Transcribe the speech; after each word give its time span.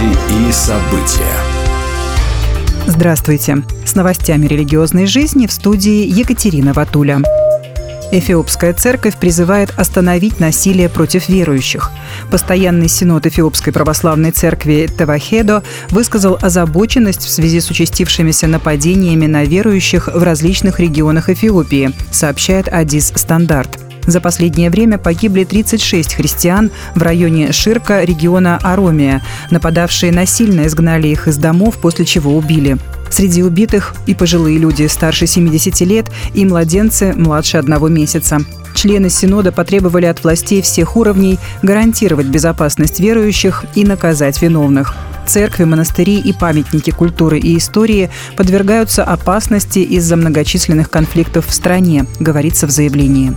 Новости 0.00 0.48
и 0.48 0.52
события. 0.52 1.36
Здравствуйте. 2.86 3.62
С 3.84 3.94
новостями 3.94 4.46
религиозной 4.46 5.06
жизни 5.06 5.46
в 5.46 5.52
студии 5.52 6.06
Екатерина 6.06 6.72
Ватуля. 6.72 7.20
Эфиопская 8.12 8.72
церковь 8.72 9.16
призывает 9.16 9.72
остановить 9.76 10.40
насилие 10.40 10.88
против 10.88 11.28
верующих. 11.28 11.90
Постоянный 12.30 12.88
синод 12.88 13.26
Эфиопской 13.26 13.72
православной 13.72 14.32
церкви 14.32 14.88
Тавахедо 14.96 15.62
высказал 15.90 16.38
озабоченность 16.40 17.22
в 17.22 17.30
связи 17.30 17.60
с 17.60 17.70
участившимися 17.70 18.46
нападениями 18.46 19.26
на 19.26 19.44
верующих 19.44 20.08
в 20.08 20.22
различных 20.22 20.80
регионах 20.80 21.28
Эфиопии, 21.28 21.92
сообщает 22.10 22.68
Адис 22.68 23.12
Стандарт. 23.14 23.89
За 24.06 24.20
последнее 24.20 24.70
время 24.70 24.98
погибли 24.98 25.44
36 25.44 26.14
христиан 26.14 26.70
в 26.94 27.02
районе 27.02 27.52
Ширка 27.52 28.02
региона 28.02 28.58
Аромия. 28.62 29.22
Нападавшие 29.50 30.12
насильно 30.12 30.66
изгнали 30.66 31.08
их 31.08 31.28
из 31.28 31.36
домов, 31.36 31.78
после 31.78 32.04
чего 32.04 32.36
убили. 32.36 32.78
Среди 33.10 33.42
убитых 33.42 33.94
и 34.06 34.14
пожилые 34.14 34.58
люди 34.58 34.86
старше 34.86 35.26
70 35.26 35.80
лет, 35.80 36.06
и 36.32 36.44
младенцы 36.44 37.12
младше 37.14 37.58
одного 37.58 37.88
месяца. 37.88 38.38
Члены 38.74 39.10
Синода 39.10 39.52
потребовали 39.52 40.06
от 40.06 40.22
властей 40.22 40.62
всех 40.62 40.96
уровней 40.96 41.38
гарантировать 41.62 42.26
безопасность 42.26 43.00
верующих 43.00 43.64
и 43.74 43.84
наказать 43.84 44.40
виновных. 44.40 44.94
Церкви, 45.26 45.64
монастыри 45.64 46.18
и 46.18 46.32
памятники 46.32 46.90
культуры 46.90 47.38
и 47.38 47.56
истории 47.56 48.10
подвергаются 48.36 49.04
опасности 49.04 49.80
из-за 49.80 50.16
многочисленных 50.16 50.90
конфликтов 50.90 51.46
в 51.46 51.52
стране, 51.52 52.06
говорится 52.18 52.66
в 52.66 52.70
заявлении. 52.70 53.32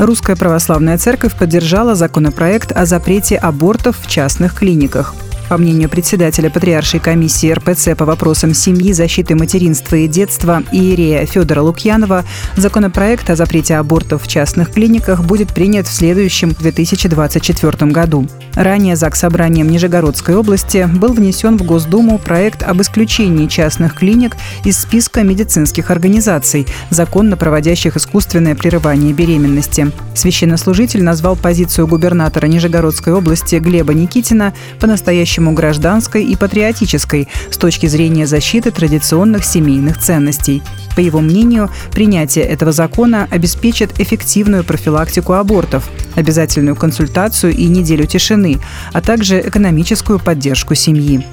Русская 0.00 0.34
православная 0.34 0.96
церковь 0.96 1.36
поддержала 1.36 1.94
законопроект 1.94 2.72
о 2.72 2.86
запрете 2.86 3.36
абортов 3.36 3.98
в 4.00 4.10
частных 4.10 4.54
клиниках. 4.54 5.14
По 5.50 5.58
мнению 5.58 5.88
председателя 5.88 6.48
Патриаршей 6.48 7.00
комиссии 7.00 7.50
РПЦ 7.50 7.96
по 7.98 8.04
вопросам 8.04 8.54
семьи, 8.54 8.92
защиты 8.92 9.34
материнства 9.34 9.96
и 9.96 10.06
детства 10.06 10.62
Иерея 10.70 11.26
Федора 11.26 11.62
Лукьянова, 11.62 12.24
законопроект 12.54 13.28
о 13.30 13.34
запрете 13.34 13.74
абортов 13.74 14.22
в 14.22 14.28
частных 14.28 14.70
клиниках 14.70 15.24
будет 15.24 15.52
принят 15.52 15.88
в 15.88 15.92
следующем 15.92 16.50
2024 16.52 17.90
году. 17.90 18.28
Ранее 18.54 18.94
ЗАГС 18.94 19.18
Собранием 19.18 19.68
Нижегородской 19.68 20.36
области 20.36 20.88
был 20.94 21.14
внесен 21.14 21.58
в 21.58 21.62
Госдуму 21.64 22.18
проект 22.18 22.62
об 22.62 22.80
исключении 22.80 23.48
частных 23.48 23.96
клиник 23.96 24.36
из 24.64 24.78
списка 24.78 25.24
медицинских 25.24 25.90
организаций, 25.90 26.68
законно 26.90 27.36
проводящих 27.36 27.96
искусственное 27.96 28.54
прерывание 28.54 29.12
беременности. 29.12 29.90
Священнослужитель 30.14 31.02
назвал 31.02 31.34
позицию 31.34 31.88
губернатора 31.88 32.46
Нижегородской 32.46 33.12
области 33.14 33.56
Глеба 33.56 33.94
Никитина 33.94 34.54
по-настоящему 34.78 35.39
по-настоящему 35.40 35.52
гражданской 35.52 36.24
и 36.24 36.36
патриотической 36.36 37.28
с 37.50 37.56
точки 37.56 37.86
зрения 37.86 38.26
защиты 38.26 38.70
традиционных 38.70 39.44
семейных 39.44 39.98
ценностей. 39.98 40.62
По 40.96 41.00
его 41.00 41.20
мнению, 41.20 41.70
принятие 41.92 42.44
этого 42.44 42.72
закона 42.72 43.26
обеспечит 43.30 44.00
эффективную 44.00 44.64
профилактику 44.64 45.32
абортов, 45.32 45.88
обязательную 46.16 46.76
консультацию 46.76 47.54
и 47.54 47.68
неделю 47.68 48.06
тишины, 48.06 48.58
а 48.92 49.00
также 49.00 49.40
экономическую 49.40 50.18
поддержку 50.18 50.74
семьи. 50.74 51.24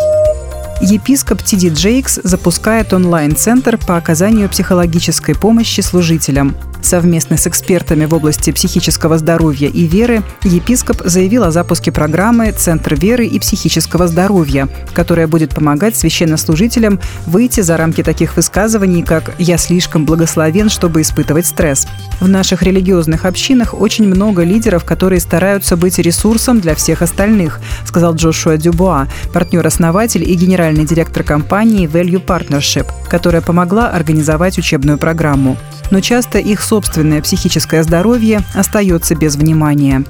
Епископ 0.81 1.41
Тиди 1.41 1.69
Джейкс 1.69 2.19
запускает 2.23 2.93
онлайн-центр 2.93 3.79
по 3.79 3.97
оказанию 3.97 4.47
психологической 4.47 5.33
помощи 5.33 5.81
служителям. 5.81 6.55
Совместно 6.81 7.37
с 7.37 7.47
экспертами 7.47 8.05
в 8.05 8.13
области 8.13 8.51
психического 8.51 9.17
здоровья 9.17 9.67
и 9.67 9.87
веры 9.87 10.23
епископ 10.43 11.01
заявил 11.03 11.43
о 11.43 11.51
запуске 11.51 11.91
программы 11.91 12.51
«Центр 12.51 12.93
веры 12.95 13.25
и 13.25 13.39
психического 13.39 14.07
здоровья», 14.07 14.69
которая 14.93 15.27
будет 15.27 15.55
помогать 15.55 15.97
священнослужителям 15.97 16.99
выйти 17.25 17.61
за 17.61 17.75
рамки 17.75 18.03
таких 18.03 18.35
высказываний, 18.37 19.01
как 19.01 19.33
«я 19.39 19.57
слишком 19.57 20.05
благословен, 20.05 20.69
чтобы 20.69 21.01
испытывать 21.01 21.47
стресс». 21.47 21.87
В 22.21 22.27
наших 22.27 22.61
религиозных 22.61 23.25
общинах 23.25 23.73
очень 23.73 24.07
много 24.07 24.43
лидеров, 24.43 24.85
которые 24.85 25.19
стараются 25.19 25.75
быть 25.75 25.97
ресурсом 25.97 26.61
для 26.61 26.75
всех 26.75 27.01
остальных, 27.01 27.59
сказал 27.85 28.13
Джошуа 28.15 28.57
Дюбуа, 28.57 29.07
партнер-основатель 29.33 30.23
и 30.23 30.35
генеральный 30.35 30.66
директор 30.73 31.23
компании 31.23 31.87
Value 31.87 32.23
Partnership, 32.23 32.87
которая 33.09 33.41
помогла 33.41 33.89
организовать 33.89 34.57
учебную 34.57 34.97
программу 34.97 35.57
но 35.91 36.01
часто 36.01 36.39
их 36.39 36.61
собственное 36.61 37.21
психическое 37.21 37.83
здоровье 37.83 38.41
остается 38.53 39.15
без 39.15 39.35
внимания. 39.35 40.03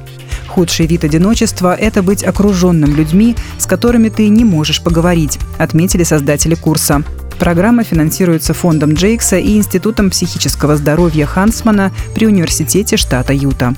Худший 0.48 0.88
вид 0.88 1.04
одиночества– 1.04 1.76
это 1.80 2.02
быть 2.02 2.24
окруженным 2.24 2.96
людьми, 2.96 3.36
с 3.58 3.66
которыми 3.66 4.10
ты 4.10 4.28
не 4.30 4.44
можешь 4.46 4.82
поговорить, 4.82 5.40
отметили 5.58 6.04
создатели 6.04 6.56
курса. 6.56 7.04
Программа 7.38 7.84
финансируется 7.84 8.54
фондом 8.54 8.94
Джейкса 8.94 9.38
и 9.38 9.58
Институтом 9.58 10.10
психического 10.10 10.76
здоровья 10.76 11.26
Хансмана 11.26 11.92
при 12.16 12.26
Университете 12.26 12.98
штата 12.98 13.34
Юта. 13.34 13.76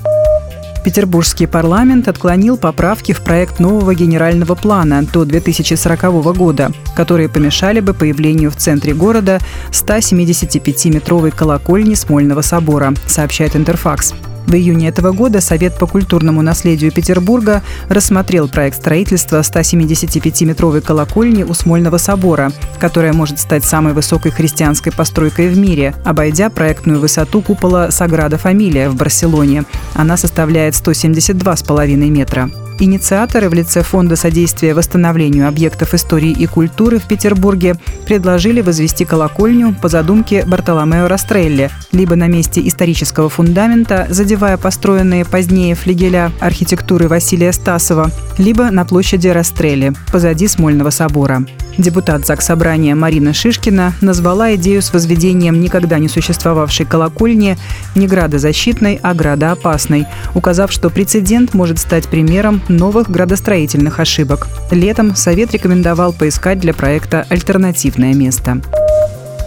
Петербургский 0.84 1.46
парламент 1.46 2.08
отклонил 2.08 2.56
поправки 2.56 3.12
в 3.12 3.20
проект 3.20 3.60
нового 3.60 3.94
генерального 3.94 4.54
плана 4.54 5.02
до 5.02 5.24
2040 5.24 6.02
года, 6.36 6.72
которые 6.96 7.28
помешали 7.28 7.80
бы 7.80 7.92
появлению 7.92 8.50
в 8.50 8.56
центре 8.56 8.94
города 8.94 9.38
175-метровой 9.72 11.32
колокольни 11.32 11.94
Смольного 11.94 12.40
собора, 12.40 12.94
сообщает 13.06 13.56
Интерфакс. 13.56 14.14
В 14.50 14.54
июне 14.56 14.88
этого 14.88 15.12
года 15.12 15.40
Совет 15.40 15.78
по 15.78 15.86
культурному 15.86 16.42
наследию 16.42 16.90
Петербурга 16.90 17.62
рассмотрел 17.88 18.48
проект 18.48 18.78
строительства 18.78 19.42
175-метровой 19.42 20.80
колокольни 20.80 21.44
у 21.44 21.54
Смольного 21.54 21.98
собора, 21.98 22.50
которая 22.80 23.12
может 23.12 23.38
стать 23.38 23.64
самой 23.64 23.92
высокой 23.92 24.32
христианской 24.32 24.90
постройкой 24.90 25.50
в 25.50 25.56
мире, 25.56 25.94
обойдя 26.04 26.50
проектную 26.50 26.98
высоту 26.98 27.42
купола 27.42 27.92
Саграда 27.92 28.38
Фамилия 28.38 28.88
в 28.88 28.96
Барселоне. 28.96 29.66
Она 29.94 30.16
составляет 30.16 30.74
172,5 30.74 31.96
метра. 32.08 32.50
Инициаторы 32.82 33.50
в 33.50 33.54
лице 33.54 33.82
Фонда 33.82 34.16
содействия 34.16 34.72
восстановлению 34.72 35.46
объектов 35.46 35.92
истории 35.92 36.30
и 36.30 36.46
культуры 36.46 36.98
в 36.98 37.06
Петербурге 37.06 37.76
предложили 38.06 38.62
возвести 38.62 39.04
колокольню 39.04 39.74
по 39.74 39.88
задумке 39.88 40.46
Бартоломео 40.46 41.06
Растрелли, 41.06 41.70
либо 41.92 42.16
на 42.16 42.26
месте 42.26 42.66
исторического 42.66 43.28
фундамента, 43.28 44.06
задевая 44.08 44.56
построенные 44.56 45.26
позднее 45.26 45.74
флигеля 45.74 46.32
архитектуры 46.40 47.06
Василия 47.06 47.52
Стасова, 47.52 48.10
либо 48.38 48.70
на 48.70 48.86
площади 48.86 49.28
Растрелли, 49.28 49.92
позади 50.10 50.48
Смольного 50.48 50.88
собора. 50.88 51.44
Депутат 51.78 52.26
ЗАГС 52.26 52.46
Собрания 52.46 52.94
Марина 52.94 53.32
Шишкина 53.32 53.94
назвала 54.00 54.54
идею 54.54 54.82
с 54.82 54.92
возведением 54.92 55.60
никогда 55.60 55.98
не 55.98 56.08
существовавшей 56.08 56.86
колокольни 56.86 57.56
не 57.94 58.06
градозащитной, 58.06 59.00
а 59.02 59.14
градоопасной, 59.14 60.06
указав, 60.34 60.72
что 60.72 60.90
прецедент 60.90 61.54
может 61.54 61.78
стать 61.78 62.08
примером 62.08 62.60
новых 62.68 63.10
градостроительных 63.10 64.00
ошибок. 64.00 64.48
Летом 64.70 65.16
Совет 65.16 65.52
рекомендовал 65.52 66.12
поискать 66.12 66.60
для 66.60 66.74
проекта 66.74 67.26
альтернативное 67.28 68.14
место. 68.14 68.60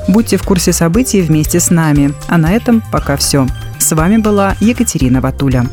Будьте 0.07 0.38
в 0.38 0.44
курсе 0.44 0.73
событий 0.73 1.22
вместе 1.22 1.59
с 1.59 1.69
нами. 1.69 2.13
А 2.28 2.38
на 2.38 2.51
этом 2.51 2.83
пока 2.91 3.16
все. 3.16 3.47
С 3.79 3.91
вами 3.95 4.17
была 4.17 4.56
Екатерина 4.59 5.22
Ватуля. 5.22 5.66